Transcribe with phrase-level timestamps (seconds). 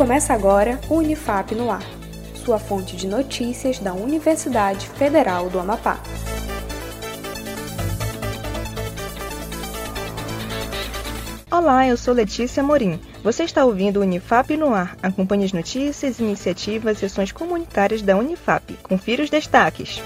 [0.00, 1.84] Começa agora o Unifap no Ar,
[2.42, 6.00] sua fonte de notícias da Universidade Federal do Amapá.
[11.50, 12.98] Olá, eu sou Letícia Morim.
[13.22, 14.96] Você está ouvindo o Unifap no ar.
[15.02, 18.72] Acompanhe as notícias, iniciativas e ações comunitárias da Unifap.
[18.82, 20.00] Confira os destaques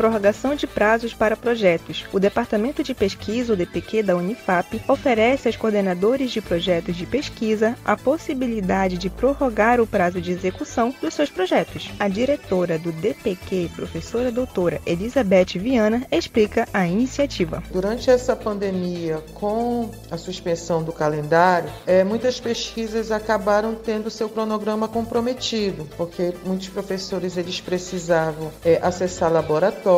[0.00, 2.06] prorrogação de prazos para projetos.
[2.10, 7.76] O Departamento de Pesquisa, o DPQ da Unifap, oferece aos coordenadores de projetos de pesquisa
[7.84, 11.90] a possibilidade de prorrogar o prazo de execução dos seus projetos.
[12.00, 17.62] A diretora do DPQ, professora doutora Elizabeth Viana, explica a iniciativa.
[17.70, 24.88] Durante essa pandemia, com a suspensão do calendário, é, muitas pesquisas acabaram tendo seu cronograma
[24.88, 29.89] comprometido, porque muitos professores eles precisavam é, acessar laboratórios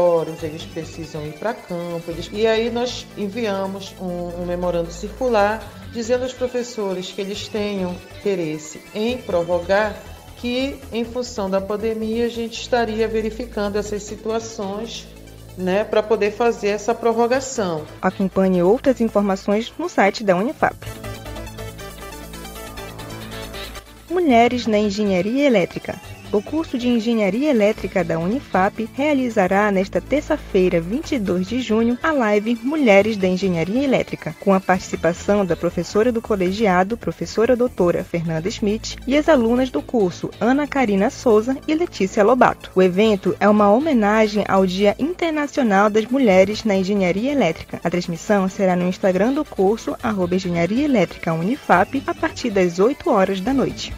[0.43, 2.11] eles precisam ir para campo.
[2.11, 2.29] Eles...
[2.33, 8.81] E aí nós enviamos um, um memorando circular dizendo aos professores que eles tenham interesse
[8.95, 9.95] em prorrogar
[10.37, 15.07] que, em função da pandemia, a gente estaria verificando essas situações
[15.57, 17.85] né, para poder fazer essa prorrogação.
[18.01, 20.77] Acompanhe outras informações no site da Unifap.
[24.11, 26.01] Mulheres na Engenharia Elétrica
[26.33, 32.59] o curso de Engenharia Elétrica da Unifap realizará nesta terça-feira, 22 de junho, a live
[32.63, 38.97] Mulheres da Engenharia Elétrica, com a participação da professora do colegiado, professora doutora Fernanda Schmidt,
[39.07, 42.71] e as alunas do curso Ana Karina Souza e Letícia Lobato.
[42.75, 47.79] O evento é uma homenagem ao Dia Internacional das Mulheres na Engenharia Elétrica.
[47.85, 53.11] A transmissão será no Instagram do curso, arroba Engenharia Elétrica Unifap, a partir das 8
[53.11, 53.93] horas da noite.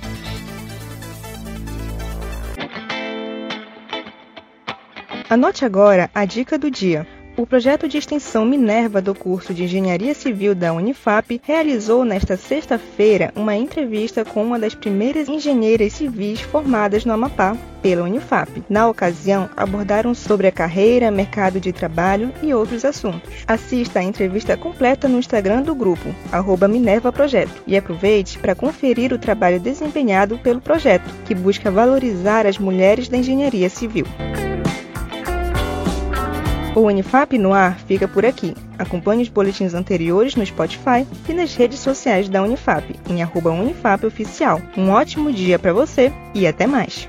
[5.29, 7.07] Anote agora a dica do dia.
[7.37, 13.33] O projeto de extensão Minerva do curso de Engenharia Civil da Unifap realizou nesta sexta-feira
[13.35, 18.63] uma entrevista com uma das primeiras engenheiras civis formadas no Amapá pela Unifap.
[18.69, 23.33] Na ocasião, abordaram sobre a carreira, mercado de trabalho e outros assuntos.
[23.47, 26.15] Assista a entrevista completa no Instagram do grupo,
[26.69, 32.59] Minerva Projeto, e aproveite para conferir o trabalho desempenhado pelo projeto, que busca valorizar as
[32.59, 34.07] mulheres da engenharia civil.
[36.75, 38.53] O Unifap no ar fica por aqui.
[38.77, 44.05] Acompanhe os boletins anteriores no Spotify e nas redes sociais da Unifap, em arroba Unifap
[44.05, 44.61] Oficial.
[44.77, 47.09] Um ótimo dia para você e até mais!